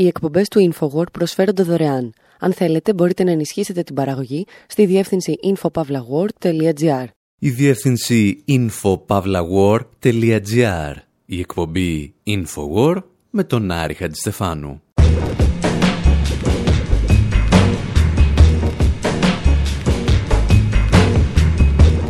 [0.00, 2.12] Οι εκπομπές του InfoWord προσφέρονται δωρεάν.
[2.38, 7.04] Αν θέλετε, μπορείτε να ενισχύσετε την παραγωγή στη διεύθυνση infopavlagor.gr.
[7.38, 10.94] Η διεύθυνση infopavlagor.gr.
[11.26, 14.82] Η εκπομπή InfoWord με τον Άρη Χατζηστεφάνου.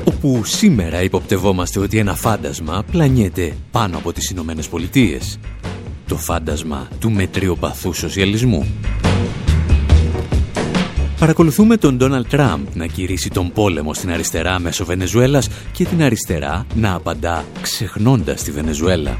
[0.04, 5.38] Όπου σήμερα υποπτευόμαστε ότι ένα φάντασμα πλανιέται πάνω από τις Ηνωμένες Πολιτείες
[6.10, 8.66] το φάντασμα του μετριοπαθού σοσιαλισμού.
[11.18, 16.66] Παρακολουθούμε τον Ντόναλτ Τραμπ να κηρύσει τον πόλεμο στην αριστερά μέσω Βενεζουέλας και την αριστερά
[16.74, 19.18] να απαντά ξεχνώντας τη Βενεζουέλα.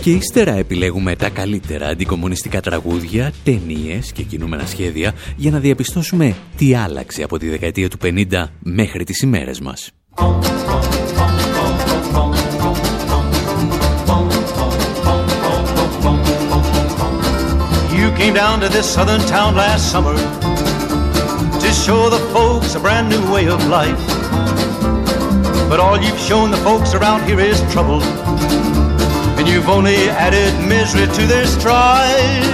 [0.00, 6.74] Και ύστερα επιλέγουμε τα καλύτερα αντικομουνιστικά τραγούδια, ταινίες και κινούμενα σχέδια για να διαπιστώσουμε τι
[6.74, 9.90] άλλαξε από τη δεκαετία του 50 μέχρι τις ημέρες μας.
[18.12, 23.32] Came down to this southern town last summer to show the folks a brand new
[23.32, 23.98] way of life.
[25.68, 28.02] But all you've shown the folks around here is trouble,
[29.38, 32.44] and you've only added misery to their strife.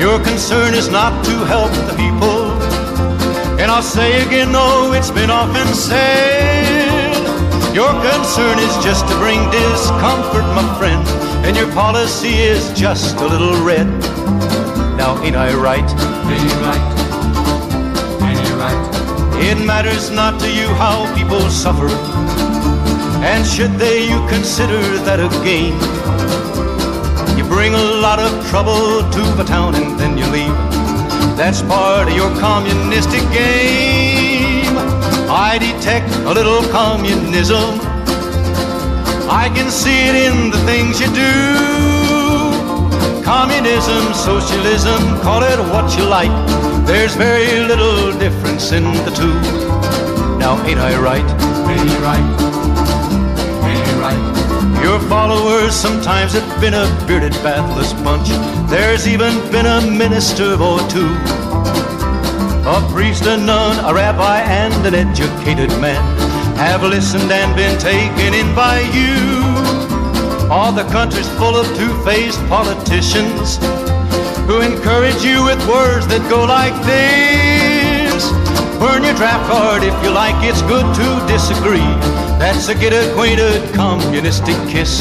[0.00, 2.52] Your concern is not to help the people,
[3.60, 7.14] and I'll say again, though it's been often said.
[7.74, 13.26] Your concern is just to bring discomfort, my friend, and your policy is just a
[13.26, 13.86] little red.
[14.96, 15.88] Now ain't I right?
[16.32, 16.84] Ain't you right?
[18.28, 19.00] Ain't you right?
[19.42, 21.88] It matters not to you how people suffer.
[23.24, 25.74] And should they, you consider that a gain.
[27.36, 30.56] You bring a lot of trouble to the town and then you leave.
[31.36, 34.76] That's part of your communistic game.
[35.32, 37.89] I detect a little communism.
[39.32, 41.30] I can see it in the things you do.
[43.22, 46.32] Communism, socialism, call it what you like.
[46.84, 49.32] There's very little difference in the two.
[50.36, 51.22] Now, ain't I right?
[51.70, 52.26] Ain't you right?
[53.70, 54.18] Ain't you right?
[54.82, 58.30] Your followers sometimes have been a bearded, bathless bunch.
[58.68, 61.14] There's even been a minister or two.
[62.66, 66.19] A priest, a nun, a rabbi, and an educated man
[66.60, 69.16] have listened and been taken in by you.
[70.52, 73.56] All the country's full of two-faced politicians
[74.44, 78.28] who encourage you with words that go like this.
[78.78, 81.90] Burn your draft card if you like, it's good to disagree.
[82.36, 85.00] That's a get acquainted communistic kiss.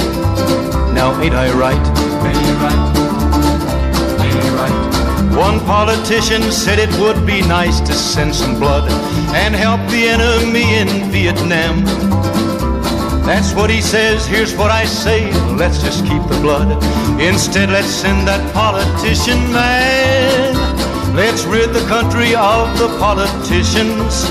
[0.96, 1.86] Now ain't I right?
[2.24, 2.84] Ain't right?
[4.24, 5.36] Ain't right?
[5.36, 8.90] One politician said it would be nice to send some blood
[9.36, 11.86] and help the enemy in Vietnam.
[13.24, 16.70] That's what he says, here's what I say, let's just keep the blood.
[17.22, 20.56] Instead, let's send that politician man.
[21.16, 24.26] Let's rid the country of the politicians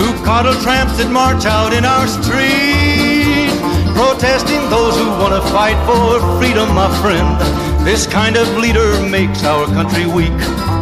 [0.00, 3.52] who coddle tramps that march out in our street,
[3.92, 7.36] protesting those who want to fight for freedom, my friend.
[7.84, 10.77] This kind of leader makes our country weak.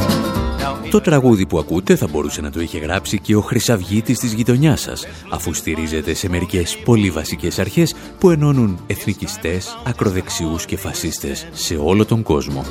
[0.91, 4.81] Το τραγούδι που ακούτε θα μπορούσε να το είχε γράψει και ο χρυσαυγίτης της γειτονιάς
[4.81, 11.77] σας, αφού στηρίζεται σε μερικές πολύ βασικές αρχές που ενώνουν εθνικιστές, ακροδεξιούς και φασίστες σε
[11.77, 12.65] όλο τον κόσμο.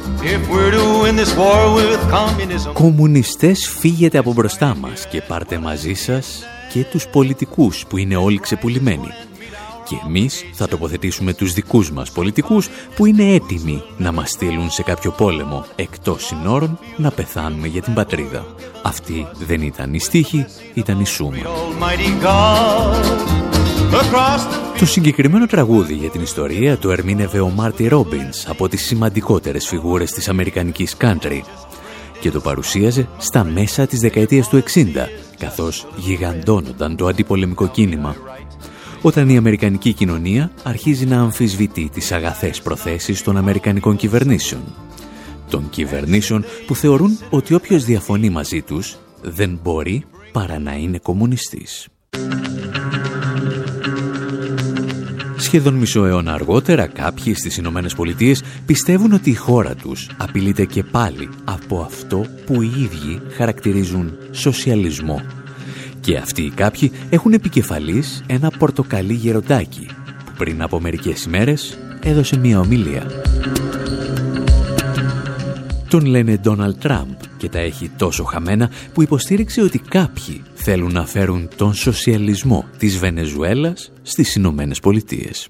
[2.73, 6.43] Κομμουνιστές φύγετε από μπροστά μας και πάρτε μαζί σας
[6.73, 9.07] και τους πολιτικούς που είναι όλοι ξεπουλημένοι
[9.87, 14.83] και εμείς θα τοποθετήσουμε τους δικούς μας πολιτικούς που είναι έτοιμοι να μας στείλουν σε
[14.83, 18.45] κάποιο πόλεμο εκτός συνόρων να πεθάνουμε για την πατρίδα.
[18.83, 21.35] Αυτή δεν ήταν η στίχη, ήταν η σούμα.
[24.79, 30.11] Το συγκεκριμένο τραγούδι για την ιστορία το ερμήνευε ο Μάρτι Ρόμπινς από τις σημαντικότερες φιγούρες
[30.11, 31.41] της αμερικανικής country
[32.19, 34.83] και το παρουσίαζε στα μέσα της δεκαετίας του 60
[35.39, 38.15] καθώς γιγαντώνονταν το αντιπολεμικό κίνημα
[39.05, 44.61] όταν η Αμερικανική κοινωνία αρχίζει να αμφισβητεί τις αγαθές προθέσεις των Αμερικανικών κυβερνήσεων.
[45.49, 51.87] Των κυβερνήσεων που θεωρούν ότι όποιος διαφωνεί μαζί τους δεν μπορεί παρά να είναι κομμουνιστής.
[55.37, 60.83] Σχεδόν μισό αιώνα αργότερα κάποιοι στις Ηνωμένες Πολιτείες πιστεύουν ότι η χώρα τους απειλείται και
[60.83, 65.21] πάλι από αυτό που οι ίδιοι χαρακτηρίζουν σοσιαλισμό
[66.05, 69.87] και αυτοί οι κάποιοι έχουν επικεφαλής ένα πορτοκαλί γεροντάκι
[70.25, 73.03] που πριν από μερικές ημέρες έδωσε μία ομιλία.
[75.89, 81.05] Τον λένε Ντόναλτ Τραμπ και τα έχει τόσο χαμένα που υποστήριξε ότι κάποιοι θέλουν να
[81.05, 85.49] φέρουν τον σοσιαλισμό της Βενεζουέλας στις Ηνωμένες Πολιτείες.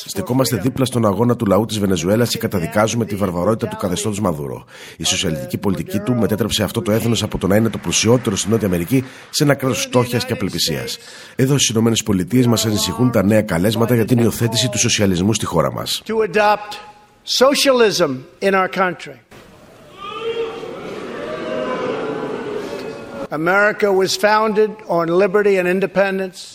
[0.09, 4.65] Στεκόμαστε δίπλα στον αγώνα του λαού της Βενεζουέλας και καταδικάζουμε τη βαρβαρότητα του καθεστώτος Μαδούρο.
[4.97, 8.51] Η σοσιαλιστική πολιτική του μετέτρεψε αυτό το έθνος από το να είναι το πλουσιότερο στην
[8.51, 10.97] Νότια Αμερική σε ένα κράτο φτώχειας και απελπισίας.
[11.35, 15.71] Εδώ στις ΗΠΑ μας ανησυχούν τα νέα καλέσματα για την υιοθέτηση του σοσιαλισμού στη χώρα
[15.71, 16.01] μας.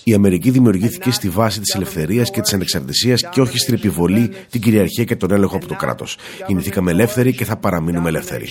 [0.04, 4.60] Η Αμερική δημιουργήθηκε στη βάση της ελευθερίας και της ανεξαρτησίας και όχι στην επιβολή, την
[4.60, 6.16] κυριαρχία και τον έλεγχο από το κράτος.
[6.46, 8.48] Γεννηθήκαμε ελεύθεροι και θα παραμείνουμε ελεύθεροι.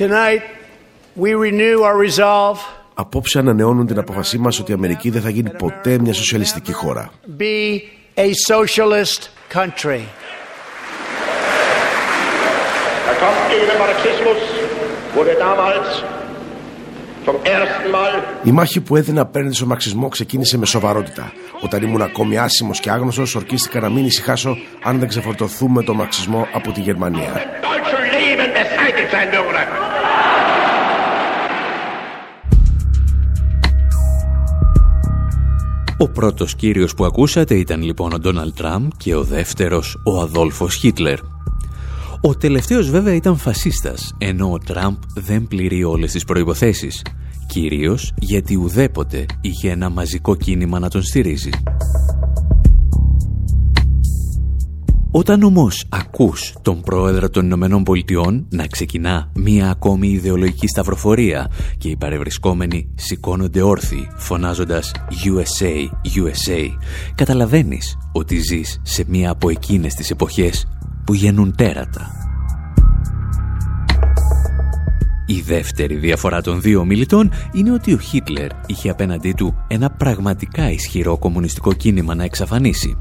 [0.00, 0.59] Tonight,
[1.16, 2.58] We renew our resolve
[2.94, 7.10] Απόψε ανανεώνουν την αποφασή μας ότι η Αμερική δεν θα γίνει ποτέ μια σοσιαλιστική χώρα.
[7.38, 7.80] Be
[8.16, 10.00] a socialist country.
[18.42, 21.32] Η μάχη που έδινα απέναντι στο μαξισμό ξεκίνησε με σοβαρότητα.
[21.60, 26.48] Όταν ήμουν ακόμη άσημος και άγνωστος, ορκίστηκα να μην ησυχάσω αν δεν ξεφορτωθούμε το μαξισμό
[26.52, 27.32] από τη Γερμανία.
[36.02, 40.74] Ο πρώτος κύριος που ακούσατε ήταν λοιπόν ο Ντόναλτ Τραμπ και ο δεύτερος ο Αδόλφος
[40.74, 41.18] Χίτλερ.
[42.20, 47.02] Ο τελευταίος βέβαια ήταν φασίστας, ενώ ο Τραμπ δεν πληρεί όλες τις προϋποθέσεις,
[47.46, 51.50] κυρίως γιατί ουδέποτε είχε ένα μαζικό κίνημα να τον στηρίζει.
[55.12, 61.88] Όταν όμως ακούς τον πρόεδρο των Ηνωμένων Πολιτειών να ξεκινά μία ακόμη ιδεολογική σταυροφορία και
[61.88, 64.92] οι παρευρισκόμενοι σηκώνονται όρθιοι φωνάζοντας
[65.24, 66.68] USA, USA,
[67.14, 70.66] καταλαβαίνεις ότι ζεις σε μία από εκείνες τις εποχές
[71.04, 72.10] που γεννούν τέρατα.
[75.26, 80.70] Η δεύτερη διαφορά των δύο μιλητών είναι ότι ο Χίτλερ είχε απέναντί του ένα πραγματικά
[80.70, 82.96] ισχυρό κομμουνιστικό κίνημα να εξαφανίσει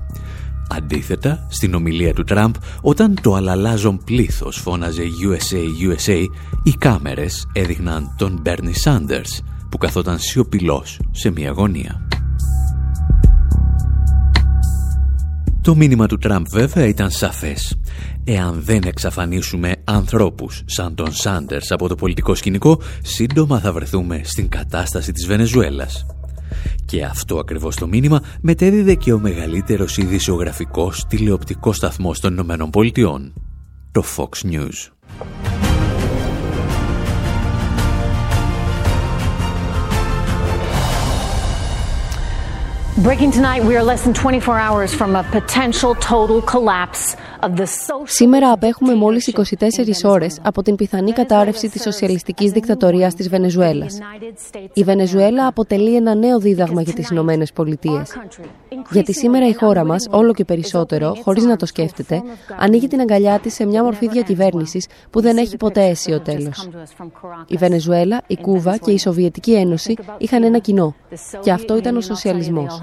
[0.71, 6.25] Αντίθετα, στην ομιλία του Τραμπ, όταν το αλαλάζον πλήθος φώναζε USA, USA,
[6.63, 12.07] οι κάμερες έδειχναν τον Μπέρνι Σάντερς, που καθόταν σιωπηλός σε μια γωνία.
[15.61, 17.79] Το μήνυμα του Τραμπ βέβαια ήταν σαφές.
[18.23, 24.49] Εάν δεν εξαφανίσουμε ανθρώπους σαν τον Σάντερς από το πολιτικό σκηνικό, σύντομα θα βρεθούμε στην
[24.49, 26.05] κατάσταση της Βενεζουέλας.
[26.89, 33.33] Και αυτό ακριβώς το μήνυμα μετέδιδε και ο μεγαλύτερος ειδησιογραφικός τηλεοπτικός σταθμός των Ηνωμένων Πολιτειών,
[33.91, 34.98] το Fox News.
[48.03, 53.99] Σήμερα απέχουμε μόλις 24 ώρες από την πιθανή κατάρρευση της σοσιαλιστικής δικτατορίας της Βενεζουέλας.
[54.73, 58.19] Η Βενεζουέλα αποτελεί ένα νέο δίδαγμα για τις Ηνωμένες Πολιτείες.
[58.91, 62.21] Γιατί σήμερα η χώρα μας, όλο και περισσότερο, χωρίς να το σκέφτεται,
[62.59, 66.69] ανοίγει την αγκαλιά της σε μια μορφή διακυβέρνησης που δεν έχει ποτέ αίσιο τέλος.
[67.47, 70.95] Η Βενεζουέλα, η Κούβα και η Σοβιετική Ένωση είχαν ένα κοινό.
[71.41, 72.81] Και αυτό ήταν ο σοσιαλισμός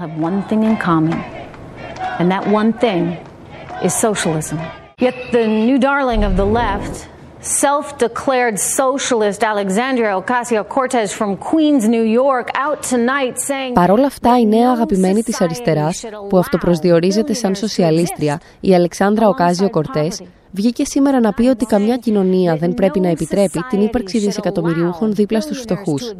[3.83, 4.57] is socialism.
[4.99, 6.95] Yet the new darling of the left,
[7.39, 13.73] self-declared socialist Alexandria Ocasio-Cortez from Queens, New York, out tonight saying...
[13.73, 19.69] Παρ' όλα αυτά, η νέα αγαπημένη της αριστεράς, που αυτοπροσδιορίζεται σαν σοσιαλίστρια, η Αλεξάνδρα Οκάζιο
[19.69, 20.21] Κορτές,
[20.51, 25.41] βγήκε σήμερα να πει ότι καμιά κοινωνία δεν πρέπει να επιτρέπει την ύπαρξη δισεκατομμυριούχων δίπλα
[25.41, 26.13] στους φτωχούς.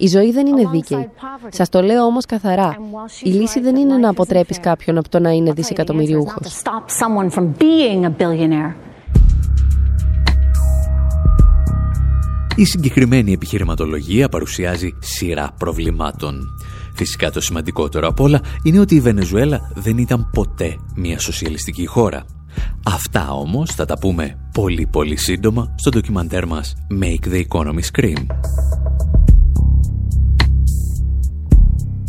[0.00, 1.08] Η ζωή δεν είναι δίκαιη.
[1.48, 2.76] Σας το λέω όμως καθαρά.
[3.22, 6.40] Η λύση δεν είναι να αποτρέπεις κάποιον από το να είναι δισεκατομμυριούχο.
[12.56, 16.48] Η συγκεκριμένη επιχειρηματολογία παρουσιάζει σειρά προβλημάτων.
[16.94, 22.24] Φυσικά το σημαντικότερο απ' όλα είναι ότι η Βενεζουέλα δεν ήταν ποτέ μια σοσιαλιστική χώρα.
[22.84, 28.26] Αυτά όμως θα τα πούμε πολύ πολύ σύντομα στο ντοκιμαντέρ μας Make the Economy Scream.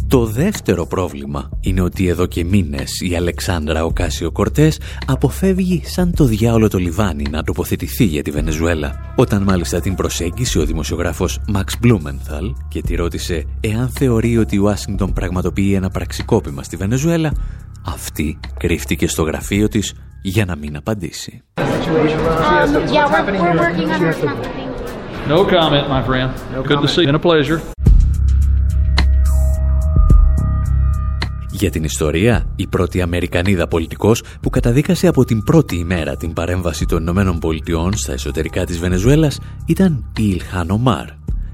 [0.10, 6.26] Το δεύτερο πρόβλημα είναι ότι εδώ και μήνες η Αλεξάνδρα Οκάσιο Κορτές αποφεύγει σαν το
[6.26, 9.14] διάολο το λιβάνι να τοποθετηθεί για τη Βενεζουέλα.
[9.16, 14.58] Όταν μάλιστα την προσέγγισε ο δημοσιογράφος Μαξ Μπλούμενθαλ και τη ρώτησε εάν θεωρεί ότι η
[14.58, 17.32] Ουάσιγκτον πραγματοποιεί ένα πραξικόπημα στη Βενεζουέλα,
[17.86, 21.44] αυτή κρύφτηκε στο γραφείο της για να μην απαντήσει.
[25.36, 26.30] No comment, my friend.
[26.70, 27.14] Good to see you.
[27.14, 27.79] a pleasure.
[31.60, 36.86] Για την ιστορία, η πρώτη Αμερικανίδα πολιτικός που καταδίκασε από την πρώτη ημέρα την παρέμβαση
[36.86, 41.06] των Ηνωμένων Πολιτειών στα εσωτερικά της Βενεζουέλας ήταν η Ιλχάν Ομάρ,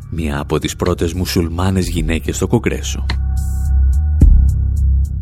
[0.09, 3.05] μία από τις πρώτες μουσουλμάνες γυναίκες στο Κογκρέσο.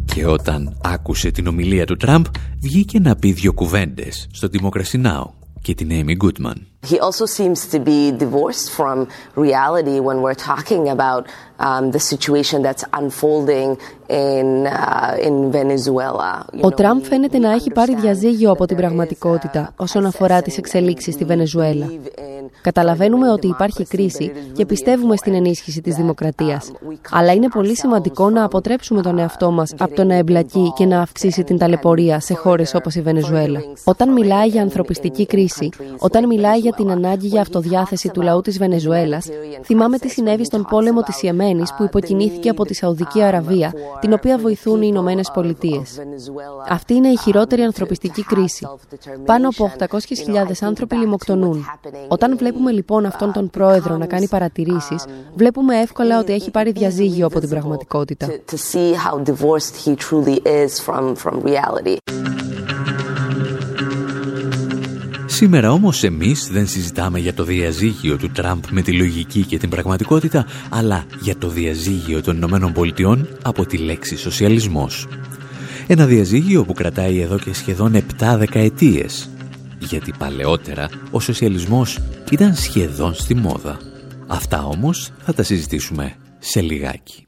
[0.05, 2.25] Και όταν άκουσε την ομιλία του Τραμπ,
[2.61, 5.23] βγήκε να πει δύο κουβέντες στο Democracy Now!
[5.61, 6.72] και την Amy Goodman.
[6.91, 11.21] He also seems to be divorced from reality when we're talking about
[11.59, 13.69] um, the situation that's unfolding
[14.09, 16.45] in, uh, in Venezuela.
[16.61, 21.25] Ο Τραμπ φαίνεται να έχει πάρει διαζύγιο από την πραγματικότητα όσον αφορά τις εξελίξεις στη
[21.25, 21.85] Βενεζουέλα.
[22.61, 26.71] Καταλαβαίνουμε ότι υπάρχει κρίση και πιστεύουμε στην ενίσχυση της δημοκρατίας.
[27.11, 31.01] Αλλά είναι πολύ σημαντικό να αποτρέψουμε τον εαυτό μας από το να εμπλακεί και να
[31.01, 33.59] αυξήσει την ταλαιπωρία σε χώρες όπως η Βενεζουέλα.
[33.83, 38.57] Όταν μιλάει για ανθρωπιστική κρίση, όταν μιλάει για την ανάγκη για αυτοδιάθεση του λαού της
[38.57, 39.27] Βενεζουέλας,
[39.63, 44.37] θυμάμαι τι συνέβη στον πόλεμο της Ιεμένης που υποκινήθηκε από τη Σαουδική Αραβία, την οποία
[44.37, 45.99] βοηθούν οι Ηνωμένες Πολιτείες.
[46.69, 48.67] Αυτή είναι η χειρότερη ανθρωπιστική κρίση.
[49.25, 49.87] Πάνω από 800.000
[50.61, 51.65] άνθρωποι λιμοκτονούν.
[52.07, 57.25] Όταν βλέπουμε λοιπόν αυτόν τον πρόεδρο να κάνει παρατηρήσεις, βλέπουμε εύκολα ότι έχει πάρει διαζύγιο
[57.25, 58.27] από την πραγματικότητα.
[65.43, 69.69] Σήμερα όμως εμείς δεν συζητάμε για το διαζύγιο του Τραμπ με τη λογική και την
[69.69, 75.07] πραγματικότητα, αλλά για το διαζύγιο των Ηνωμένων Πολιτειών από τη λέξη σοσιαλισμός.
[75.87, 79.29] Ένα διαζύγιο που κρατάει εδώ και σχεδόν 7 δεκαετίες
[79.79, 81.99] γιατί παλαιότερα ο σοσιαλισμός
[82.31, 83.77] ήταν σχεδόν στη μόδα.
[84.27, 87.27] Αυτά όμως θα τα συζητήσουμε σε λιγάκι.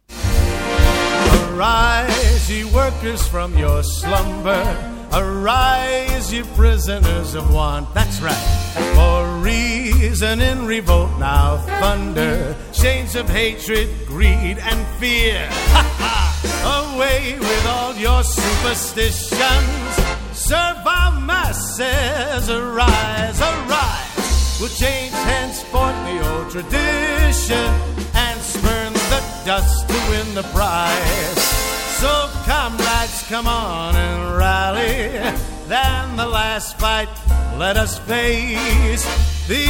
[1.58, 4.64] Arise, ye workers from your slumber.
[5.14, 7.94] Arise, ye prisoners of want.
[7.94, 8.48] That's right.
[8.96, 12.56] For reason in revolt now thunder.
[12.74, 15.48] Chains of hatred, greed, and fear.
[16.66, 19.96] Away with all your superstitions.
[20.34, 24.58] Serve our masses, arise, arise.
[24.60, 27.70] We'll change henceforth the old tradition
[28.14, 31.75] and spurn the dust to win the prize.
[32.02, 35.08] So, comrades, come on and rally.
[35.68, 37.08] Then the last fight,
[37.58, 39.06] let us face.
[39.48, 39.66] The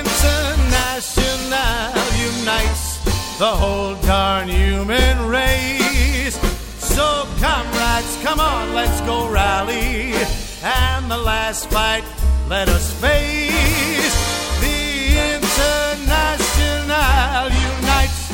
[0.00, 2.98] International unites
[3.38, 6.36] the whole darn human race.
[6.78, 10.14] So, comrades, come on, let's go rally.
[10.62, 12.04] And the last fight,
[12.48, 14.14] let us face.
[14.60, 18.28] The International unites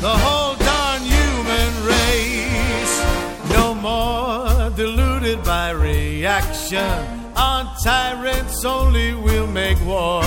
[0.00, 0.55] the whole
[6.26, 7.04] reaction.
[7.36, 10.22] On tyrants only will make war.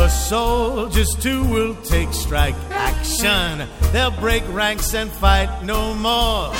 [0.00, 3.68] The soldiers too will take strike action.
[3.92, 6.54] They'll break ranks and fight no more.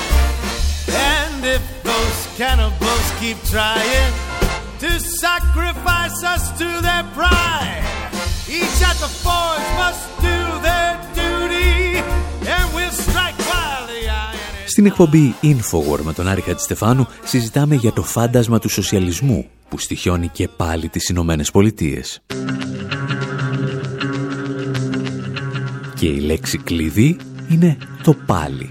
[0.89, 4.13] And if those cannibals keep trying
[4.77, 7.81] to sacrifice us to their pride,
[8.47, 11.97] each at the forge must do their duty,
[12.53, 13.24] and we'll strike
[14.75, 20.27] Στην εκπομπή Infowar με τον Άρη Χατζηστεφάνου συζητάμε για το φάντασμα του σοσιαλισμού που στοιχιώνει
[20.27, 22.21] και πάλι τις Ηνωμένες Πολιτείες.
[25.95, 27.17] Και η λέξη κλειδί
[27.49, 28.69] είναι το πάλι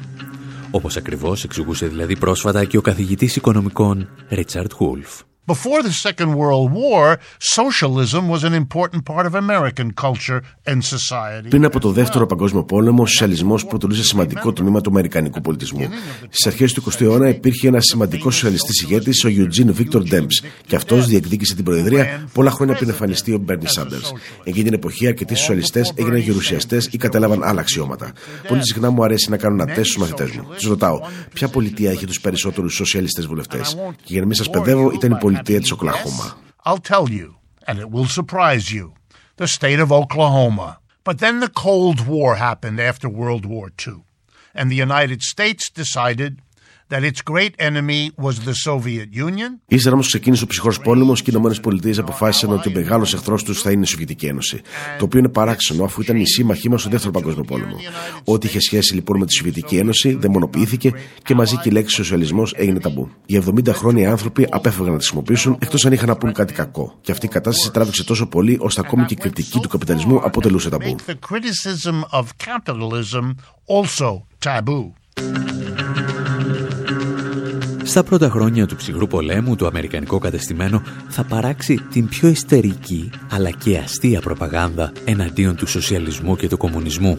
[0.70, 5.20] όπως ακριβώς εξηγούσε δηλαδή πρόσφατα και ο καθηγητής οικονομικών Ρίτσαρτ Χούλφ.
[5.46, 11.48] Before the Second World War, socialism was an important part of American culture and society.
[11.48, 15.88] Πριν από το Δεύτερο Παγκόσμιο Πόλεμο, ο σοσιαλισμός αποτελούσε σημαντικό τμήμα του Αμερικανικού πολιτισμού.
[16.28, 20.76] Στις αρχές του 20ου αιώνα υπήρχε ένας σημαντικός σοσιαλιστής ηγέτης, ο Eugene Victor Debs, και
[20.76, 24.12] αυτός διεκδίκησε την Προεδρία πολλά χρόνια πριν εμφανιστεί ο Bernie Sanders.
[24.44, 28.12] Εκείνη την εποχή, αρκετοί σοσιαλιστές έγιναν γερουσιαστές ή κατέλαβαν άλλα αξιώματα.
[28.48, 30.46] Πολύ συχνά μου αρέσει να κάνω ένα τεστ στους μαθητές μου.
[30.54, 31.00] Τους ρωτάω,
[31.32, 35.18] ποια πολιτεία έχει τους περισσότερους σοσιαλιστές βουλευτές; Και για να μην σας παιδεύω, ήταν η
[35.36, 36.40] University.
[36.64, 37.36] I'll tell you,
[37.66, 38.94] and it will surprise you
[39.36, 40.78] the state of Oklahoma.
[41.02, 44.04] But then the Cold War happened after World War II,
[44.54, 46.40] and the United States decided
[46.94, 49.50] that its great enemy was the Soviet Union.
[49.66, 51.40] Ύστερα όμως ξεκίνησε ο ψυχρός πόλεμος και οι
[51.86, 54.60] ΗΠΑ αποφάσισαν ότι ο μεγάλος εχθρός τους θα είναι η Σοβιετική Ένωση.
[54.98, 57.76] Το οποίο είναι παράξενο αφού ήταν η σύμμαχή μας στο δεύτερο παγκόσμιο πόλεμο.
[58.24, 62.54] Ό,τι είχε σχέση λοιπόν με τη Σοβιετική Ένωση δαιμονοποιήθηκε και μαζί και η λέξη σοσιαλισμός
[62.56, 63.10] έγινε ταμπού.
[63.26, 66.98] Οι 70 χρόνια άνθρωποι απέφευγαν να τη χρησιμοποιήσουν εκτός αν είχαν να πούν κάτι κακό.
[67.00, 70.68] Και αυτή η κατάσταση τράβηξε τόσο πολύ ώστε ακόμη και η κριτική του καπιταλισμού αποτελούσε
[70.68, 70.96] ταμπού.
[77.94, 83.50] Στα πρώτα χρόνια του ψυχρού πολέμου, το αμερικανικό κατεστημένο θα παράξει την πιο ιστερική αλλά
[83.50, 87.18] και αστεία προπαγάνδα εναντίον του σοσιαλισμού και του κομμουνισμού.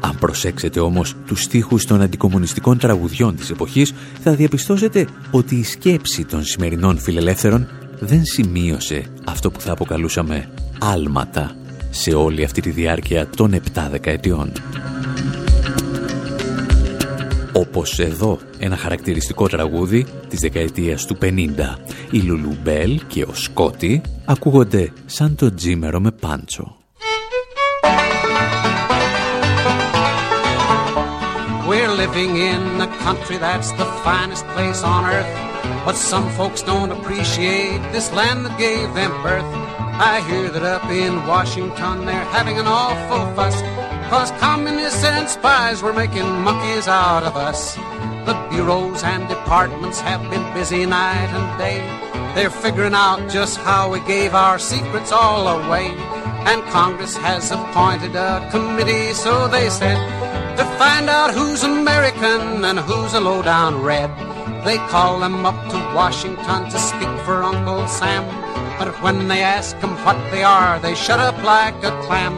[0.00, 6.24] Αν προσέξετε όμως τους στίχους των αντικομουνιστικών τραγουδιών της εποχής, θα διαπιστώσετε ότι η σκέψη
[6.24, 7.68] των σημερινών φιλελεύθερων
[8.00, 11.56] δεν σημείωσε αυτό που θα αποκαλούσαμε άλματα
[11.90, 14.52] σε όλη αυτή τη διάρκεια των 7 δεκαετιών.
[17.58, 21.26] Όπως εδώ ένα χαρακτηριστικό τραγούδι της δεκαετίας του 50.
[22.10, 26.76] Η Λουλουμπέλ και ο Σκότι ακούγονται σαν το Τζίμερο με μπάντζο.
[31.68, 35.32] We're living in a country that's the finest place on earth
[35.86, 39.50] But some folks don't appreciate this land that gave them birth
[40.12, 43.58] I hear that up in Washington they're having an awful fuss
[44.10, 47.74] Cause communists and spies were making monkeys out of us.
[48.24, 51.80] The bureaus and departments have been busy night and day.
[52.34, 55.88] They're figuring out just how we gave our secrets all away.
[56.48, 59.98] And Congress has appointed a committee, so they said,
[60.56, 64.10] to find out who's American and who's a low-down red.
[64.64, 68.24] They call them up to Washington to speak for Uncle Sam.
[68.78, 72.34] But when they ask them what they are, they shut up like a clam.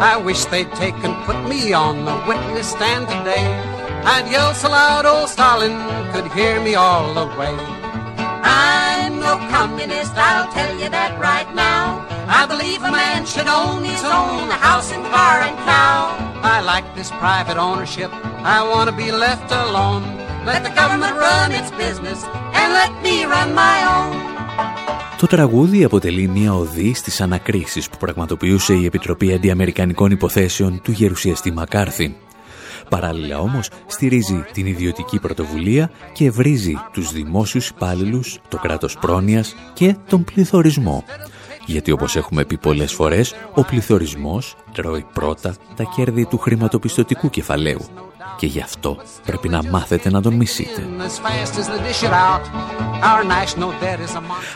[0.00, 3.46] I wish they'd take and put me on the witness stand today.
[4.04, 5.76] I'd yell so loud old Stalin
[6.12, 7.54] could hear me all the way.
[8.42, 12.04] I'm no communist, I'll tell you that right now.
[12.26, 16.16] I believe a man should own his own house and car and cow.
[16.42, 18.10] I like this private ownership,
[18.42, 20.02] I want to be left alone.
[20.46, 24.31] Let the government run its business and let me run my own.
[25.22, 31.52] Το τραγούδι αποτελεί μια οδή στις ανακρίσεις που πραγματοποιούσε η Επιτροπή Αντιαμερικανικών Υποθέσεων του γερουσιαστή
[31.52, 32.16] Μακάρθη.
[32.88, 39.96] Παράλληλα όμως στηρίζει την ιδιωτική πρωτοβουλία και βρίζει τους δημόσιους υπάλληλους, το κράτος πρόνοιας και
[40.08, 41.04] τον πληθωρισμό.
[41.66, 47.80] Γιατί όπως έχουμε πει πολλές φορές, ο πληθωρισμός τρώει πρώτα τα κέρδη του χρηματοπιστωτικού κεφαλαίου
[48.36, 50.86] και γι' αυτό πρέπει να μάθετε να τον μισείτε.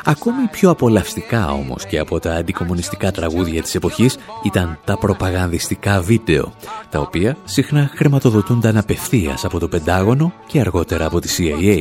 [0.05, 6.53] Ακόμη πιο απολαυστικά όμως και από τα αντικομουνιστικά τραγούδια της εποχής ήταν τα προπαγανδιστικά βίντεο,
[6.91, 11.79] τα οποία συχνά χρηματοδοτούνταν απευθείας από το Πεντάγωνο και αργότερα από τη CIA.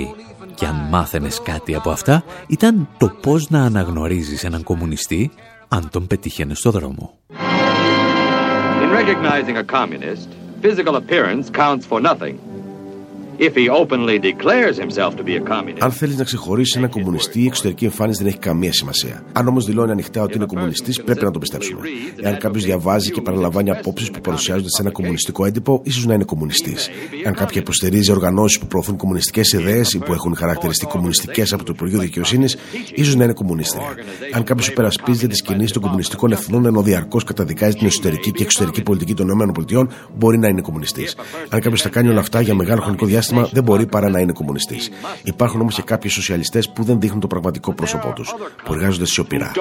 [0.55, 5.31] Και αν μάθαινες κάτι από αυτά, ήταν το πώς να αναγνωρίζεις έναν κομμουνιστή
[5.67, 7.13] αν τον πετύχαινες στο δρόμο.
[8.83, 10.29] In recognizing a communist,
[10.65, 12.64] physical appearance counts for nothing.
[15.79, 19.23] Αν θέλεις να ξεχωρίσεις έναν κομμουνιστή, η εξωτερική εμφάνιση δεν έχει καμία σημασία.
[19.33, 21.79] Αν όμως δηλώνει ανοιχτά ότι είναι κομμουνιστής, πρέπει να το πιστέψουμε.
[22.21, 26.23] Εάν κάποιος διαβάζει και παραλαμβάνει απόψεις που παρουσιάζονται σε ένα κομμουνιστικό έντυπο, ίσως να είναι
[26.23, 26.89] κομμουνιστής.
[27.25, 31.71] Αν κάποια υποστηρίζει οργανώσεις που προωθούν κομμουνιστικές ιδέες ή που έχουν χαρακτηριστεί κομμουνιστικές από το
[31.75, 32.57] Υπουργείο Δικαιοσύνης,
[32.93, 33.93] ίσως να είναι κομμουνίστρια.
[34.31, 38.81] Αν κάποιος υπερασπίζεται τις κινήσεις των κομμουνιστικών εθνών ενώ διαρκώς καταδικάζει την εσωτερική και εξωτερική
[38.81, 41.15] πολιτική των ΗΠΑ, μπορεί να είναι κομμουνιστής.
[41.49, 44.19] Αν κάποιος θα κάνει όλα αυτά για μεγάλο χρονικό διάστημα, διάστημα δεν μπορεί παρά να
[44.19, 44.89] είναι κομμουνιστής.
[45.23, 49.51] Υπάρχουν όμως και κάποιοι σοσιαλιστές που δεν δείχνουν το πραγματικό πρόσωπό τους, που εργάζονται σιωπηρά.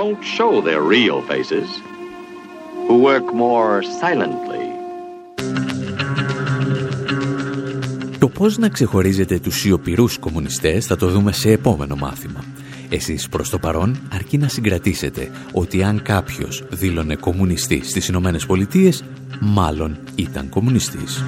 [8.19, 12.45] Το πώς να ξεχωρίζετε τους σιωπηρούς κομμουνιστές θα το δούμε σε επόμενο μάθημα.
[12.89, 19.05] Εσείς προς το παρόν αρκεί να συγκρατήσετε ότι αν κάποιος δήλωνε κομμουνιστή στις Ηνωμένες Πολιτείες,
[19.41, 21.25] μάλλον ήταν κομμουνιστής.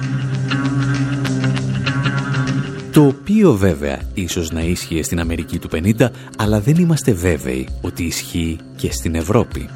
[2.97, 6.07] Το οποίο βέβαια ίσως να ίσχυε στην Αμερική του 50,
[6.37, 9.69] αλλά δεν είμαστε βέβαιοι ότι ισχύει και στην Ευρώπη.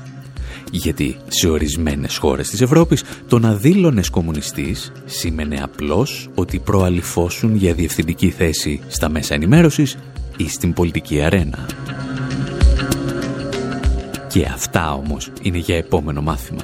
[0.72, 7.74] Γιατί σε ορισμένες χώρες της Ευρώπης το να δήλωνες κομμουνιστής σήμαινε απλώς ότι προαλυφώσουν για
[7.74, 9.98] διευθυντική θέση στα μέσα ενημέρωσης
[10.38, 11.66] ή στην πολιτική αρένα.
[14.28, 16.64] Και αυτά όμως είναι για επόμενο μάθημα.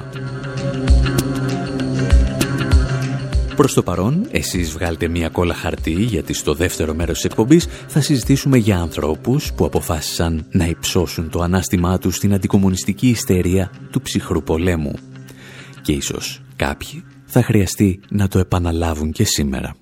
[3.58, 8.00] Προς το παρόν, εσείς βγάλτε μία κόλλα χαρτί γιατί στο δεύτερο μέρος της εκπομπής θα
[8.00, 14.42] συζητήσουμε για ανθρώπους που αποφάσισαν να υψώσουν το ανάστημά τους στην αντικομουνιστική ιστερία του ψυχρού
[14.42, 14.94] πολέμου.
[15.82, 19.74] Και ίσως κάποιοι θα χρειαστεί να το επαναλάβουν και σήμερα.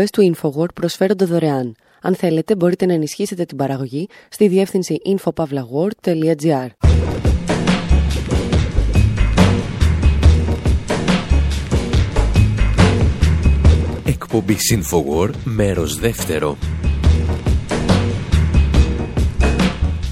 [0.00, 1.74] Εκπομπές του InfoWord προσφέρονται δωρεάν.
[2.02, 6.68] Αν θέλετε μπορείτε να ενισχύσετε την παραγωγή στη διεύθυνση infopavlagor.gr
[14.04, 16.56] Εκπομπή InfoWord, μέρος δεύτερο.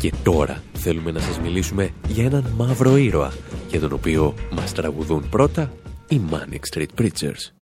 [0.01, 3.33] Και τώρα θέλουμε να σας μιλήσουμε για έναν μαύρο ήρωα,
[3.69, 5.73] για τον οποίο μας τραγουδούν πρώτα
[6.09, 7.56] οι Manic Street Preachers.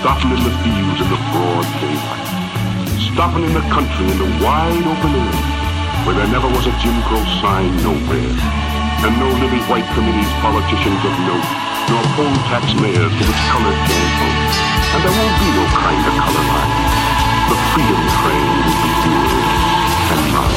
[0.00, 2.28] Stopping in the fields in the broad daylight.
[3.12, 5.36] Stopping in the country in the wide open air,
[6.04, 8.36] where there never was a Jim Crow sign nowhere.
[9.02, 11.48] And no living white committees, politicians of note,
[11.88, 14.40] nor poll tax mayors to which colored vote.
[14.94, 16.74] And there won't be no kind of color line.
[17.48, 19.46] The freedom train will be yours
[20.12, 20.55] and mine.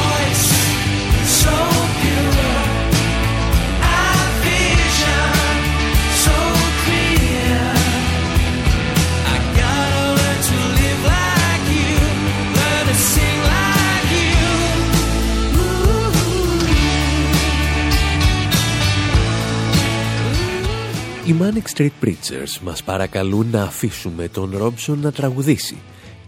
[21.30, 25.76] Οι Manic Street Preachers μας παρακαλούν να αφήσουμε τον Ρόμψον να τραγουδήσει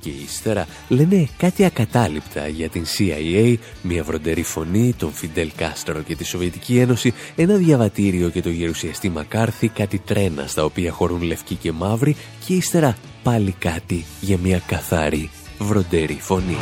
[0.00, 6.16] και ύστερα λένε κάτι ακατάληπτα για την CIA, μια βροντερή φωνή, τον Φιντέλ Κάστρο και
[6.16, 11.54] τη Σοβιετική Ένωση, ένα διαβατήριο και το γερουσιαστή Μακάρθη, κάτι τρένα στα οποία χωρούν λευκοί
[11.54, 16.56] και μαύροι και ύστερα πάλι κάτι για μια καθαρή βροντερή φωνή.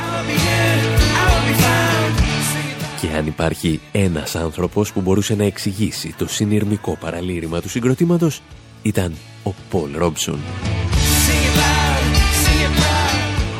[3.00, 8.42] Και αν υπάρχει ένας άνθρωπος που μπορούσε να εξηγήσει το συνειρμικό παραλήρημα του συγκροτήματος,
[8.82, 10.38] ήταν ο Πολ Ρόμψον.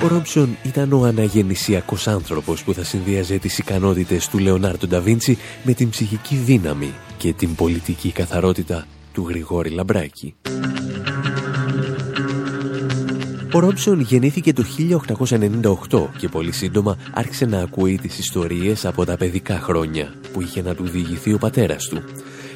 [0.03, 5.73] Ο Ρόμψον ήταν ο αναγεννησιακός άνθρωπος που θα συνδυαζε τις ικανότητες του Λεωνάρντο Νταβίντσι με
[5.73, 10.35] την ψυχική δύναμη και την πολιτική καθαρότητα του Γρηγόρη Λαμπράκη.
[13.53, 14.65] Ο Ρόμψον γεννήθηκε το
[15.91, 20.63] 1898 και πολύ σύντομα άρχισε να ακούει τις ιστορίες από τα παιδικά χρόνια που είχε
[20.63, 22.03] να του διηγηθεί ο πατέρας του.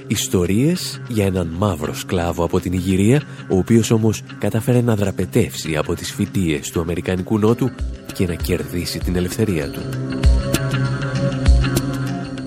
[0.07, 5.95] Ιστορίες για έναν μαύρο σκλάβο από την Ιγυρία, ο οποίος όμως κατάφερε να δραπετεύσει από
[5.95, 7.71] τις φυτίες του Αμερικανικού Νότου
[8.13, 9.81] και να κερδίσει την ελευθερία του.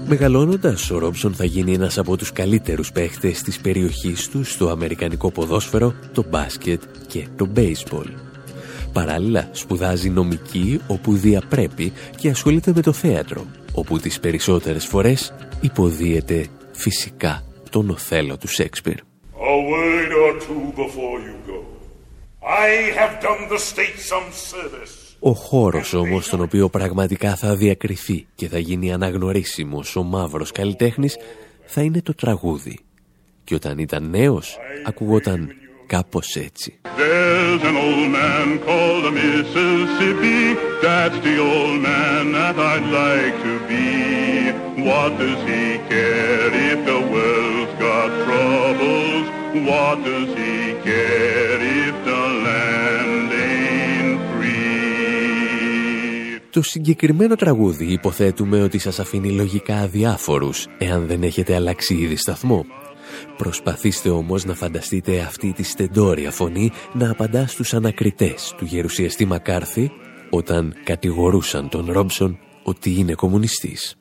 [0.07, 5.31] Μεγαλώνοντας, ο Ρόμψον θα γίνει ένας από τους καλύτερους παίχτες της περιοχής του στο αμερικανικό
[5.31, 8.07] ποδόσφαιρο, το μπάσκετ και το μπέισμπολ.
[8.97, 16.47] Παράλληλα, σπουδάζει νομική όπου διαπρέπει και ασχολείται με το θέατρο, όπου τις περισσότερες φορές υποδίεται
[16.71, 18.95] φυσικά τον Οθέλο του Σέξπιρ.
[18.95, 21.59] A word or two before you go.
[22.41, 25.17] I have done the state some service.
[25.19, 31.17] Ο χώρος όμως στον οποίο πραγματικά θα διακριθεί και θα γίνει αναγνωρίσιμος ο μαύρος καλλιτέχνης
[31.65, 32.79] θα είναι το τραγούδι.
[33.43, 35.49] Και όταν ήταν νέος ακουγόταν
[35.87, 36.79] κάπως έτσι.
[36.97, 40.41] There's an old man called the Mississippi.
[40.87, 43.87] That's the old man that I'd like to be.
[44.89, 49.25] What does he care if the world's got troubles?
[49.69, 50.57] What does he
[50.89, 54.57] care if the land ain't free?
[56.49, 62.65] Το συγκεκριμένο τραγούδι υποθέτουμε ότι σας αφήνει λογικά αδιάφορους εάν δεν έχετε αλλάξει ήδη σταθμό.
[63.37, 69.91] Προσπαθήστε όμως να φανταστείτε αυτή τη στεντόρια φωνή να απαντά στους ανακριτές του γερουσιαστή Μακάρθη
[70.29, 73.95] όταν κατηγορούσαν τον Ρόμψον ότι είναι κομμουνιστής.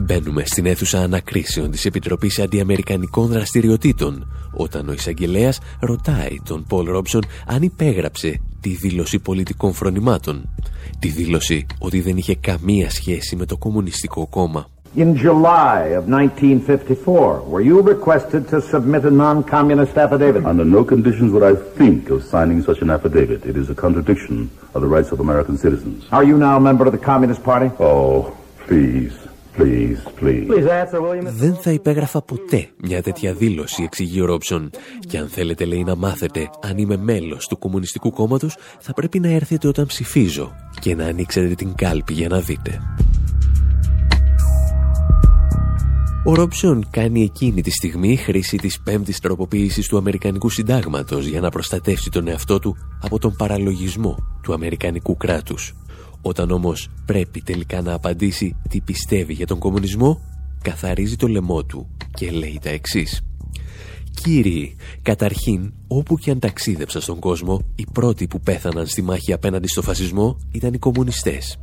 [0.00, 7.22] Μπαίνουμε στην αίθουσα ανακρίσεων της Επιτροπής Αντιαμερικανικών Δραστηριοτήτων όταν ο εισαγγελέας ρωτάει τον Πολ Ρόμψον
[7.46, 10.48] αν υπέγραψε τη δήλωση πολιτικών φρονημάτων.
[10.98, 14.66] Τη δήλωση ότι δεν είχε καμία σχέση με το Κομμουνιστικό Κόμμα.
[14.94, 20.44] In July of 1954, were you requested to submit a non-communist affidavit?
[20.44, 23.40] Under no conditions would I think of signing such an affidavit.
[23.46, 25.98] It is a contradiction of the rights of American citizens.
[26.18, 27.68] Are you now a member of the Communist Party?
[27.80, 29.14] Oh, please,
[29.56, 30.46] please, please.
[30.46, 31.32] Please answer, William.
[31.32, 34.70] Δεν θα υπέγραφα ποτέ μια τέτοια δήλωση, εξηγεί ο Ρόψον.
[35.08, 39.28] Και αν θέλετε, λέει, να μάθετε αν είμαι μέλος του Κομμουνιστικού Κόμματος, θα πρέπει να
[39.28, 42.80] έρθετε όταν ψηφίζω και να ανοίξετε την κάλπη για να δείτε.
[46.24, 51.50] Ο Ρόψον κάνει εκείνη τη στιγμή χρήση της πέμπτης τροποποίησης του Αμερικανικού Συντάγματος για να
[51.50, 55.74] προστατεύσει τον εαυτό του από τον παραλογισμό του Αμερικανικού κράτους.
[56.22, 60.20] Όταν όμως πρέπει τελικά να απαντήσει τι πιστεύει για τον κομμουνισμό,
[60.62, 63.20] καθαρίζει το λαιμό του και λέει τα εξής.
[64.22, 69.68] Κύριοι, καταρχήν, όπου και αν ταξίδεψα στον κόσμο, οι πρώτοι που πέθαναν στη μάχη απέναντι
[69.68, 71.58] στο φασισμό ήταν οι κομμουνιστές.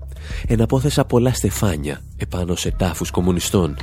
[0.48, 3.76] Εναπόθεσα πολλά στεφάνια επάνω σε τάφους κομμουνιστών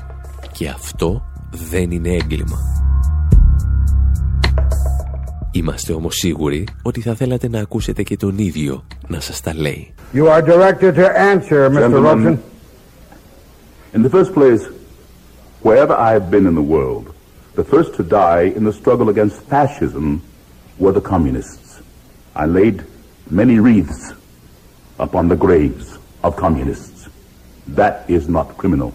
[0.53, 1.23] και αυτό
[1.71, 2.59] δεν είναι έγκλημα.
[5.56, 9.94] Είμαστε όμως σίγουροι ότι θα θέλατε να ακούσετε και τον ίδιο να σας τα λέει.
[10.14, 11.80] You are directed to answer, Mr.
[11.80, 12.38] Gentlemen, Robson.
[13.94, 14.64] In the first place,
[15.62, 17.06] wherever I have been in the world,
[17.56, 20.22] the first to die in the struggle against fascism
[20.82, 21.82] were the communists.
[22.36, 22.78] I laid
[23.42, 24.14] many wreaths
[25.06, 25.88] upon the graves
[26.24, 27.10] of communists.
[27.68, 28.94] That is not criminal.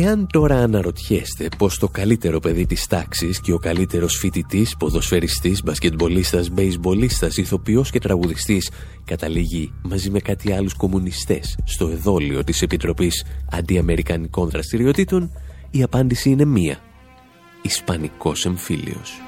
[0.00, 6.50] Εάν τώρα αναρωτιέστε πως το καλύτερο παιδί της τάξης και ο καλύτερος φοιτητής, ποδοσφαιριστής, μπασκετμπολίστας,
[6.50, 8.70] μπέισμπολίστας, ηθοποιός και τραγουδιστής
[9.04, 15.30] καταλήγει μαζί με κάτι άλλους κομμουνιστές στο εδόλιο της Επιτροπής Αντιαμερικανικών Δραστηριοτήτων,
[15.70, 16.78] η απάντηση είναι μία.
[17.62, 19.27] Ισπανικός εμφύλιος.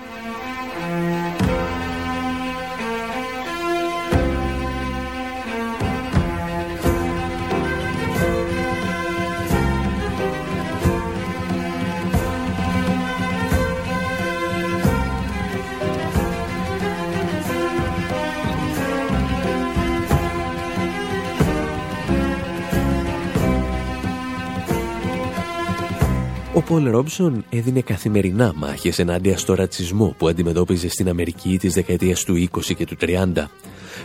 [26.70, 32.48] Πολ Ρόμψον έδινε καθημερινά μάχες ενάντια στο ρατσισμό που αντιμετώπιζε στην Αμερική της δεκαετίας του
[32.52, 33.48] 20 και του 30.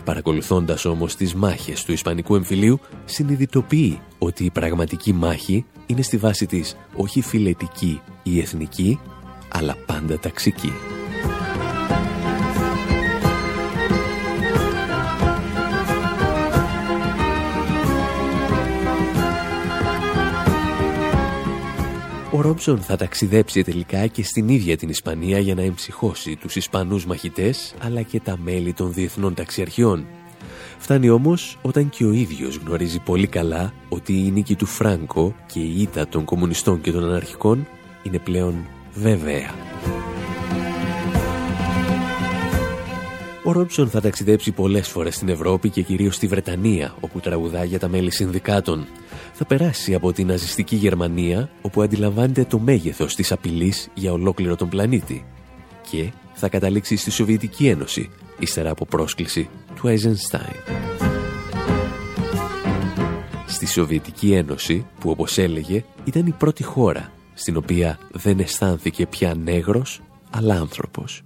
[0.03, 6.45] Παρακολουθώντας όμως τις μάχες του Ισπανικού εμφυλίου, συνειδητοποιεί ότι η πραγματική μάχη είναι στη βάση
[6.45, 8.99] της όχι φιλετική ή εθνική,
[9.49, 10.71] αλλά πάντα ταξική.
[22.35, 27.05] Ο Ρόμψον θα ταξιδέψει τελικά και στην ίδια την Ισπανία για να εμψυχώσει τους Ισπανούς
[27.05, 30.05] μαχητές αλλά και τα μέλη των διεθνών ταξιαρχιών.
[30.77, 35.59] Φτάνει όμως όταν και ο ίδιος γνωρίζει πολύ καλά ότι η νίκη του Φράνκο και
[35.59, 37.67] η ήττα των κομμουνιστών και των αναρχικών
[38.03, 39.53] είναι πλέον βέβαια.
[43.43, 47.79] Ο Ρόμψον θα ταξιδέψει πολλές φορές στην Ευρώπη και κυρίως στη Βρετανία, όπου τραγουδά για
[47.79, 48.87] τα μέλη συνδικάτων.
[49.37, 54.69] Θα περάσει από την ναζιστική Γερμανία, όπου αντιλαμβάνεται το μέγεθος της απειλής για ολόκληρο τον
[54.69, 55.25] πλανήτη.
[55.89, 60.55] Και θα καταλήξει στη Σοβιετική Ένωση, ύστερα από πρόσκληση του Eisenstein.
[63.45, 69.35] Στη Σοβιετική Ένωση, που όπως έλεγε ήταν η πρώτη χώρα, στην οποία δεν αισθάνθηκε πια
[69.35, 71.23] νέγρος, αλλά άνθρωπος.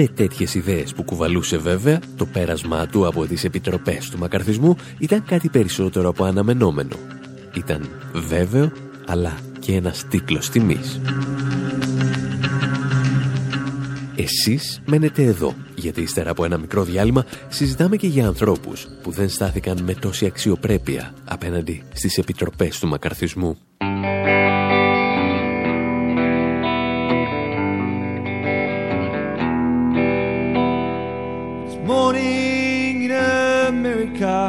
[0.00, 5.24] Με τέτοιες ιδέες που κουβαλούσε βέβαια, το πέρασμά του από τις επιτροπές του μακαρθισμού ήταν
[5.24, 6.96] κάτι περισσότερο από αναμενόμενο.
[7.54, 8.72] Ήταν βέβαιο,
[9.06, 11.00] αλλά και ένας τίτλος τιμής.
[14.16, 19.28] Εσείς μένετε εδώ, γιατί ύστερα από ένα μικρό διάλειμμα συζητάμε και για ανθρώπους που δεν
[19.28, 23.58] στάθηκαν με τόση αξιοπρέπεια απέναντι στις επιτροπές του μακαρθισμού.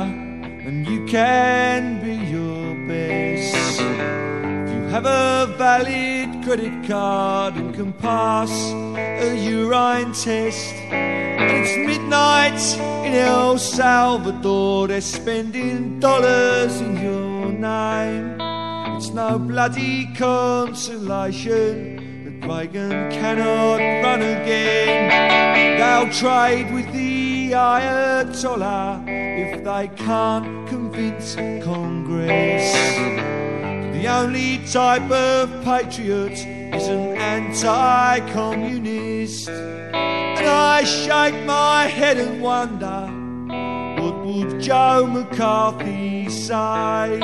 [0.07, 3.81] And you can be your best.
[3.81, 8.51] If you have a valid credit card and can pass
[8.95, 12.59] a urine test, and it's midnight
[13.05, 18.39] in El Salvador, they're spending dollars in your name.
[18.97, 21.63] It's no bloody consolation
[22.25, 25.77] that Reagan cannot run again.
[25.79, 29.28] They'll trade with the Ayatollah
[29.69, 32.73] they can't convince Congress.
[33.93, 36.39] The only type of patriot
[36.77, 39.49] is an anti-communist.
[39.49, 43.05] And I shake my head and wonder,
[44.01, 47.19] what would Joe McCarthy say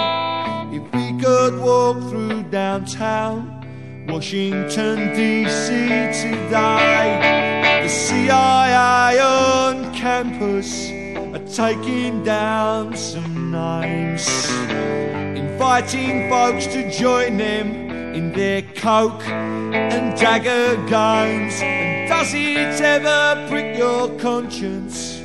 [0.78, 3.66] if we could walk through downtown
[4.08, 5.68] Washington DC
[6.22, 7.82] today?
[7.82, 10.92] The CIA on campus
[11.54, 14.28] taking down some names,
[15.38, 17.86] inviting folks to join them
[18.16, 21.62] in their coke and dagger games.
[21.62, 25.22] And does it ever prick your conscience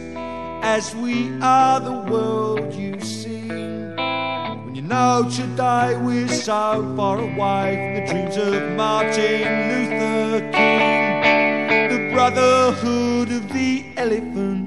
[0.63, 3.49] as we are the world you see?
[3.49, 11.89] When you know today we're so far away from the dreams of Martin Luther King,
[11.89, 14.60] the brotherhood of the elephant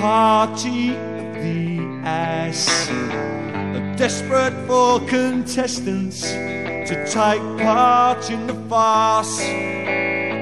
[0.00, 2.88] party of the ass
[3.98, 9.40] desperate for contestants to take part in the farce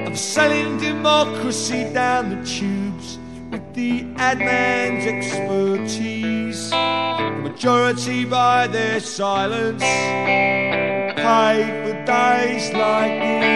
[0.07, 3.17] of selling democracy down the tubes
[3.49, 6.69] with the ad man's expertise.
[6.69, 9.81] The majority by their silence
[11.17, 13.46] paid for days like these.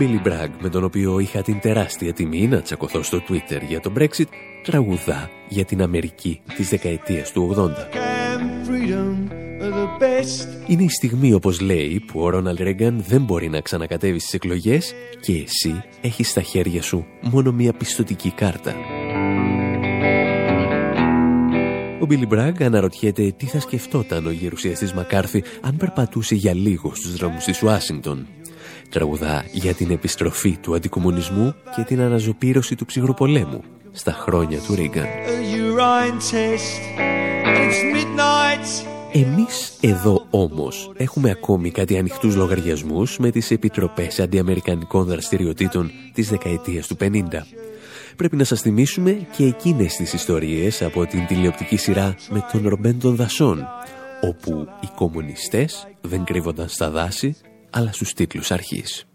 [0.00, 3.92] Billy Bragg, με τον οποίο είχα την τεράστια τιμή να τσακωθώ στο Twitter για το
[3.98, 4.26] Brexit,
[4.62, 7.66] τραγουδά για την Αμερική της δεκαετίας του 80.
[7.66, 9.32] And freedom
[9.62, 10.70] are the best.
[10.70, 14.94] Είναι η στιγμή, όπως λέει, που ο Ρόναλντ Ρέγκαν δεν μπορεί να ξανακατέβει στις εκλογές
[15.20, 18.74] και εσύ έχεις στα χέρια σου μόνο μία πιστοτική κάρτα.
[22.00, 27.16] Ο Μπίλι Μπραγκ αναρωτιέται τι θα σκεφτόταν ο γερουσιαστής Μακάρθη αν περπατούσε για λίγο στους
[27.16, 28.26] δρόμους της Ουάσιγκτον.
[28.90, 33.62] Τραγουδά για την επιστροφή του αντικομουνισμού και την αναζωπήρωση του ψυχροπολέμου
[33.92, 35.04] στα χρόνια του Ρίγκαν.
[35.04, 35.08] A
[35.56, 36.80] urine test.
[37.44, 38.88] It's midnight.
[39.12, 46.86] Εμείς εδώ όμως έχουμε ακόμη κάτι ανοιχτούς λογαριασμούς με τις επιτροπές αντιαμερικανικών δραστηριοτήτων της δεκαετίας
[46.86, 47.46] του 50.
[48.16, 53.00] Πρέπει να σας θυμίσουμε και εκείνες τις ιστορίες από την τηλεοπτική σειρά με τον Ρομπέν
[53.00, 53.66] των Δασών,
[54.20, 57.36] όπου οι κομμουνιστές δεν κρύβονταν στα δάση,
[57.70, 59.06] αλλά στους τίτλους αρχής.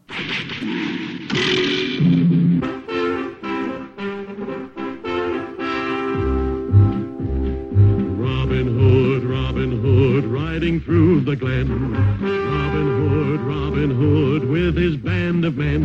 [8.26, 11.70] Robin Hood, Robin Hood, riding through the glen.
[12.54, 15.84] Robin Hood, Robin Hood, with his band of men,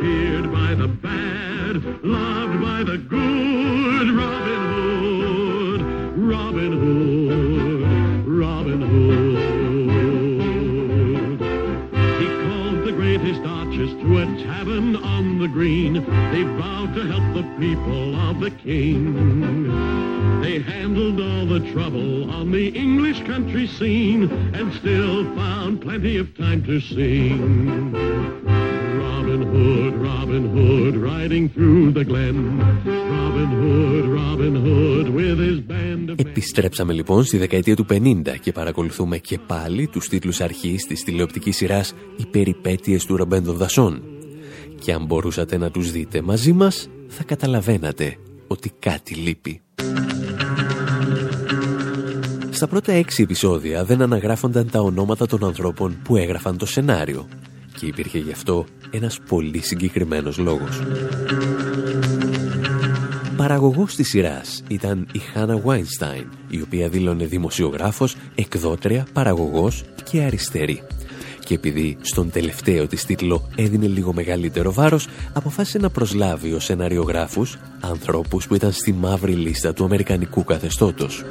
[0.00, 1.74] feared by the bad,
[2.16, 4.06] loved by the good.
[4.22, 5.80] Robin Hood,
[6.32, 7.13] Robin Hood,
[15.56, 15.92] green.
[16.32, 19.00] They vowed to help the people of the king.
[20.44, 24.22] They handled all the trouble on the English country scene
[24.58, 27.38] and still found plenty of time to sing.
[29.04, 32.36] Robin Hood, Robin Hood, riding through the glen.
[33.16, 38.52] Robin Hood, Robin Hood, with his band of Επιστρέψαμε λοιπόν στη δεκαετία του 50 και
[38.52, 44.02] παρακολουθούμε και πάλι τους τίτλους αρχής της τηλεοπτικής σειράς «Οι περιπέτειες του Ρομπέν των Δασών».
[44.84, 48.16] Και αν μπορούσατε να τους δείτε μαζί μας, θα καταλαβαίνατε
[48.46, 49.60] ότι κάτι λείπει.
[52.50, 57.28] Στα πρώτα έξι επεισόδια δεν αναγράφονταν τα ονόματα των ανθρώπων που έγραφαν το σενάριο
[57.78, 60.82] και υπήρχε γι' αυτό ένας πολύ συγκεκριμένος λόγος.
[63.36, 70.82] Παραγωγός της σειράς ήταν η Χάνα Βάινστάιν, η οποία δήλωνε δημοσιογράφος, εκδότρια, παραγωγός και αριστερή.
[71.44, 77.58] Και επειδή στον τελευταίο της τίτλο έδινε λίγο μεγαλύτερο βάρος, αποφάσισε να προσλάβει ως σεναριογράφους
[77.80, 81.24] ανθρώπους που ήταν στη μαύρη λίστα του αμερικανικού καθεστώτος.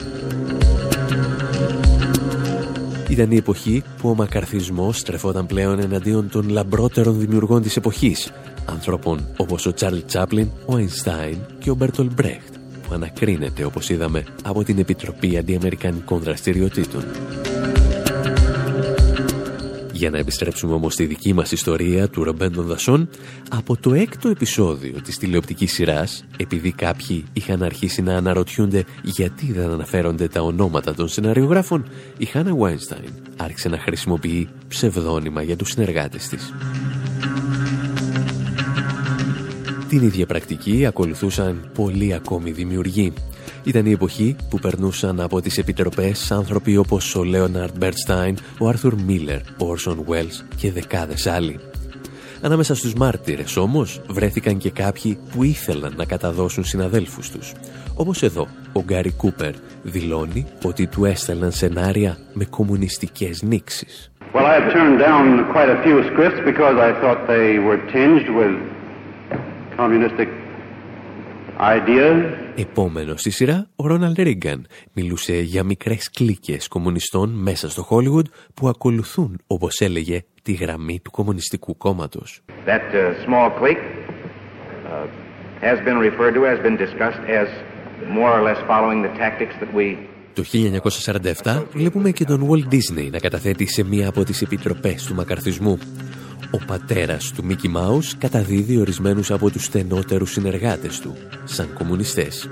[3.09, 8.31] Ήταν η εποχή που ο μακαρθισμός στρεφόταν πλέον εναντίον των λαμπρότερων δημιουργών της εποχής,
[8.65, 12.53] ανθρώπων όπως ο Τσάρλ Τσάπλιν, ο Αϊνστάιν και ο Μπέρτολ Μπρέχτ,
[12.87, 17.03] που ανακρίνεται, όπως είδαμε, από την Επιτροπή Αντιαμερικανικών Δραστηριοτήτων.
[20.03, 23.09] Για να επιστρέψουμε όμως στη δική μας ιστορία του Ρομπέν των Δασών,
[23.49, 29.69] από το έκτο επεισόδιο της τηλεοπτικής σειράς, επειδή κάποιοι είχαν αρχίσει να αναρωτιούνται γιατί δεν
[29.69, 31.85] αναφέρονται τα ονόματα των σεναριογράφων,
[32.17, 36.53] η Χάνα Βάινστάιν άρχισε να χρησιμοποιεί ψευδόνυμα για τους συνεργάτες της.
[39.89, 43.13] Την ίδια πρακτική ακολουθούσαν πολλοί ακόμη δημιουργοί.
[43.63, 48.93] Ήταν η εποχή που περνούσαν από τις επιτροπές άνθρωποι όπως ο Λέοναρντ Μπέρνσταϊν, ο Άρθουρ
[49.05, 51.59] Μίλλερ, ο Όρσον Βέλς και δεκάδες άλλοι.
[52.41, 57.51] Ανάμεσα στους μάρτυρες όμως βρέθηκαν και κάποιοι που ήθελαν να καταδώσουν συναδέλφους τους.
[57.95, 59.53] Όπως εδώ, ο Γκάρι Κούπερ
[59.83, 64.11] δηλώνει ότι του έστελναν σενάρια με κομμουνιστικές νήξεις.
[64.33, 68.27] Well, I had turned down quite a few scripts because I thought they were tinged
[68.39, 68.53] with
[69.77, 70.29] communistic
[71.59, 72.42] ideas.
[72.55, 78.67] Επόμενο στη σειρά, ο Ρόναλντ Ρίγκαν μιλούσε για μικρές κλίκες κομμουνιστών μέσα στο Χόλιγουντ που
[78.67, 82.41] ακολουθούν, όπως έλεγε, τη γραμμή του Κομμουνιστικού Κόμματος.
[82.65, 83.83] That uh, small clique
[84.85, 85.07] uh,
[85.61, 87.47] has been referred to, has been discussed as
[88.17, 89.97] more or less following the tactics that we
[90.33, 90.43] Το
[91.43, 95.79] 1947 βλέπουμε και τον Walt Disney να καταθέτει σε μία από τις επιτροπές του μακαρθισμού.
[96.55, 102.49] Ο πατέρας του Μίκι Μάους καταδίδει ορισμένους από τους στενότερους συνεργάτες του, σαν κομμουνιστές.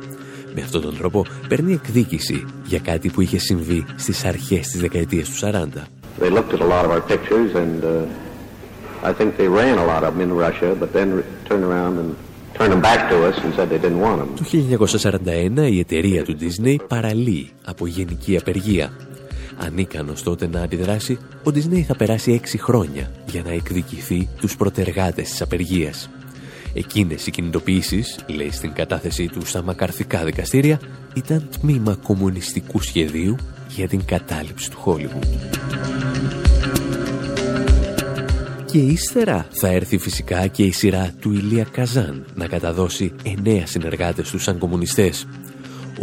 [0.56, 5.30] Με αυτόν τον τρόπο παίρνει εκδίκηση για κάτι που είχε συμβεί στις αρχές της δεκαετίας
[5.30, 5.88] του 40.
[6.20, 9.86] They looked at a lot of our pictures and uh, I think they ran a
[9.94, 12.10] lot of them in Russia, but then re- turned around and
[12.58, 14.30] turned them back to us and said they didn't want them.
[14.36, 14.44] Το
[15.66, 18.92] 1941 η εταιρεία του Disney παραλύει από γενική απεργία.
[19.66, 25.30] Ανίκανος τότε να αντιδράσει, ο Disney θα περάσει έξι χρόνια για να εκδικηθεί τους προτεργάτες
[25.30, 26.10] της απεργίας.
[26.74, 30.80] Εκείνες οι κινητοποιήσεις, λέει στην κατάθεσή του στα μακαρθικά δικαστήρια,
[31.14, 33.36] ήταν τμήμα κομμουνιστικού σχεδίου
[33.68, 35.24] για την κατάληψη του Χόλιγουντ.
[38.66, 44.30] Και ύστερα θα έρθει φυσικά και η σειρά του Ηλία Καζάν να καταδώσει εννέα συνεργάτες
[44.30, 45.28] του σαν κομμουνιστές.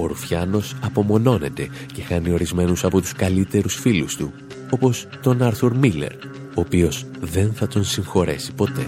[0.01, 4.33] Ο Ρουφιάνος απομονώνεται και χάνει ορισμένους από τους καλύτερους φίλους του,
[4.71, 6.13] όπως τον Άρθουρ Μίλλερ,
[6.55, 8.87] ο οποίος δεν θα τον συγχωρέσει ποτέ.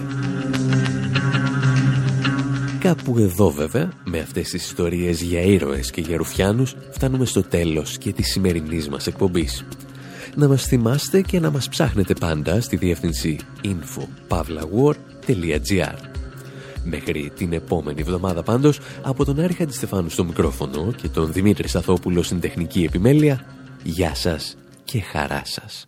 [2.79, 7.97] Κάπου εδώ βέβαια, με αυτές τις ιστορίες για ήρωες και για ρουφιάνους, φτάνουμε στο τέλος
[7.97, 9.65] και της σημερινής μας εκπομπής.
[10.35, 16.20] Να μας θυμάστε και να μας ψάχνετε πάντα στη διεύθυνση info.pavlawar.gr
[16.83, 22.23] Μέχρι την επόμενη εβδομάδα πάντως, από τον Άρη Χαντιστεφάνου στο μικρόφωνο και τον Δημήτρη Σαθόπουλο
[22.23, 23.45] στην τεχνική επιμέλεια,
[23.83, 25.85] γεια σας και χαρά σας.